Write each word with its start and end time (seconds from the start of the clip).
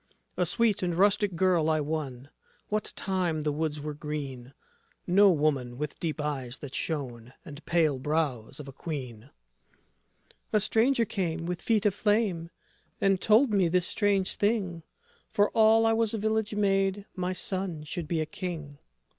A 0.35 0.47
sweet 0.47 0.81
and 0.81 0.95
rustic 0.95 1.35
girl 1.35 1.69
I 1.69 1.79
won 1.79 2.31
What 2.69 2.91
time 2.95 3.43
the 3.43 3.51
woods 3.51 3.79
were 3.79 3.93
green; 3.93 4.55
No 5.05 5.31
woman 5.31 5.77
with 5.77 5.99
deep 5.99 6.19
eyes 6.19 6.57
that 6.57 6.73
shone, 6.73 7.33
And 7.45 7.57
the 7.57 7.61
pale 7.61 7.99
brows 7.99 8.59
of 8.59 8.67
a 8.67 8.71
Queen. 8.73 9.19
MARY 9.19 9.29
(inattentive 9.29 9.77
to 9.77 9.77
his 9.77 10.33
words.) 10.57 10.63
A 10.63 10.65
stranger 10.65 11.05
came 11.05 11.45
with 11.45 11.61
feet 11.61 11.85
of 11.85 11.93
flame 11.93 12.49
And 12.99 13.21
told 13.21 13.53
me 13.53 13.67
this 13.67 13.85
strange 13.87 14.37
thing, 14.37 14.81
For 15.29 15.51
all 15.51 15.85
I 15.85 15.93
was 15.93 16.15
a 16.15 16.17
village 16.17 16.55
maid 16.55 17.05
My 17.15 17.33
son 17.33 17.83
should 17.83 18.07
be 18.07 18.21
a 18.21 18.25
King. 18.25 18.79